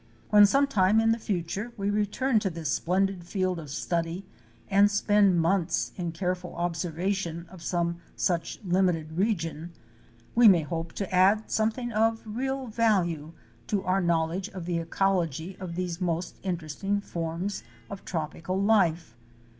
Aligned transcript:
When, 0.31 0.47
sometime 0.47 0.99
in 0.99 1.11
the 1.11 1.19
future, 1.19 1.73
we 1.77 1.91
return 1.91 2.39
to 2.39 2.49
this 2.49 2.71
splendid 2.73 3.23
field 3.23 3.59
of 3.59 3.69
study 3.69 4.25
and 4.67 4.89
spend 4.89 5.39
months 5.39 5.91
in 5.95 6.11
careful 6.11 6.55
observation 6.55 7.45
of 7.51 7.61
some 7.61 7.97
such 8.15 8.57
limited 8.63 9.11
region, 9.11 9.73
we 10.33 10.47
may 10.47 10.63
hope 10.63 10.93
to 10.93 11.13
add 11.13 11.51
something 11.51 11.91
of 11.91 12.23
real 12.25 12.65
value 12.65 13.33
to 13.67 13.83
our 13.83 14.01
knowledge 14.01 14.49
of 14.49 14.65
the 14.65 14.79
ecology 14.79 15.55
of 15.59 15.75
these 15.75 16.01
most 16.01 16.35
inter 16.41 16.65
esting 16.65 17.03
forms 17.03 17.61
of 17.87 18.03
tropical 18.03 18.59
life. 18.59 19.15